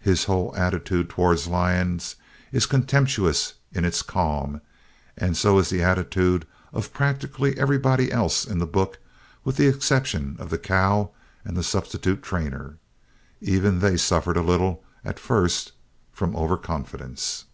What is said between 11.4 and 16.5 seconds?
and the substitute trainer. Even they suffered a little, at first, from